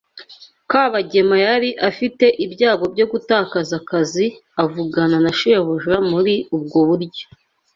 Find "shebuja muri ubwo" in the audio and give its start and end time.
5.39-6.79